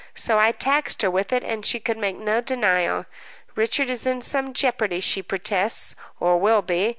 So 0.15 0.39
I 0.39 0.51
taxed 0.51 1.03
her 1.03 1.11
with 1.11 1.31
it, 1.31 1.43
and 1.43 1.63
she 1.63 1.79
could 1.79 1.95
make 1.99 2.17
no 2.17 2.41
denial. 2.41 3.05
Richard 3.53 3.87
is 3.87 4.07
in 4.07 4.21
some 4.23 4.51
jeopardy, 4.51 4.99
she 4.99 5.21
protests, 5.21 5.95
or 6.19 6.39
will 6.39 6.63
be. 6.63 6.89